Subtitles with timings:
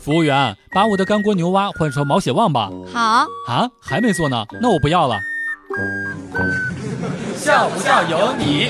[0.00, 2.70] 服务员，把我的干锅牛蛙换成毛血旺吧。
[2.92, 5.18] 好，啊，还没做呢，那我不要了。
[7.36, 8.68] 笑不笑由你。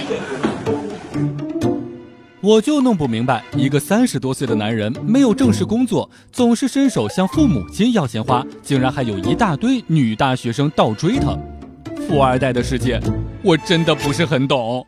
[2.41, 11.37] 我就弄不明白，一个三十多岁的男人没有正式工作，总是伸手向父母亲要钱花，竟然还有一大堆女大学生倒追他。
[12.09, 13.01] 富二代的世界，
[13.43, 14.87] 我真的不是很懂。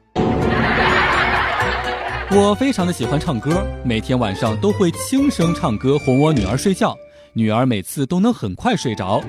[2.30, 6.94] 我非常的喜欢唱歌，每天晚上都会轻声唱歌哄我女儿睡觉，
[7.32, 9.22] 女儿每次都能很快睡着。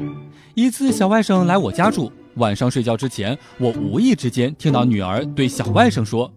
[0.54, 6.30] 一次小外甥来我家住，晚上睡觉之前，我无意之间听到女儿对小外甥说。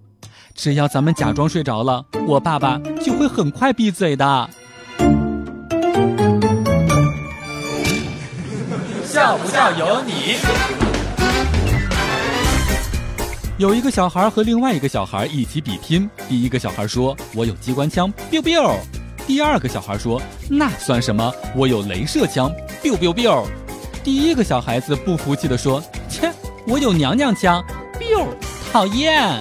[0.55, 4.51] 只要咱们假装睡着了，我爸爸就会很快闭嘴的。
[9.05, 10.92] 笑不笑由你。
[13.63, 18.75] 有一个小孩和另外一个小孩一起比拼，第一个小孩说：“我有机关枪，biu biu。”
[19.25, 20.21] 第二个小孩说
[20.51, 21.33] ：“那算什么？
[21.55, 23.45] 我有镭射枪，biu biu biu。”
[24.03, 26.29] 第一个小孩子不服气地说：“切，
[26.67, 27.65] 我有娘娘腔
[28.01, 28.27] ，biu，
[28.73, 29.41] 讨厌。”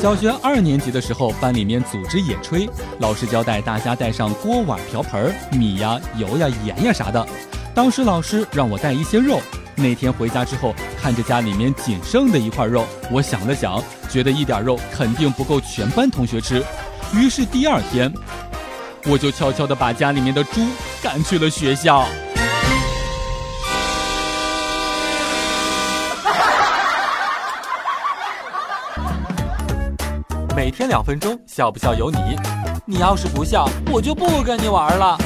[0.00, 2.66] 小学二年级的时候，班里面组织野炊，
[2.98, 7.28] 老师交代大家带上锅碗瓢盆、米呀、油呀、盐呀啥的。
[7.74, 9.40] 当时老师让我带一些肉。
[9.74, 10.72] 那天回家之后，
[11.02, 16.64] 看着家里面仅剩的一块肉，我想了想，觉得一点肉肯定不够全班同学吃。
[17.12, 18.12] 于是第二天，
[19.06, 20.60] 我就悄悄地把家里面的猪
[21.02, 22.06] 赶去了学校。
[30.54, 32.18] 每天两分钟，笑不笑由你。
[32.86, 35.18] 你要是不笑，我就不跟你玩了。